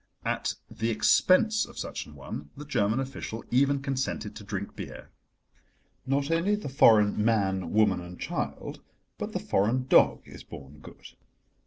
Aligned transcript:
At 0.25 0.55
the 0.67 0.89
expense 0.89 1.63
of 1.63 1.77
such 1.77 2.07
an 2.07 2.15
one 2.15 2.49
the 2.57 2.65
German 2.65 2.99
official 2.99 3.43
even 3.51 3.83
consented 3.83 4.35
to 4.35 4.43
drink 4.43 4.75
beer. 4.75 5.11
Not 6.07 6.31
only 6.31 6.55
the 6.55 6.69
foreign 6.69 7.23
man, 7.23 7.69
woman 7.71 8.01
and 8.01 8.19
child, 8.19 8.81
but 9.19 9.31
the 9.33 9.39
foreign 9.39 9.85
dog 9.85 10.23
is 10.25 10.43
born 10.43 10.79
good. 10.79 11.09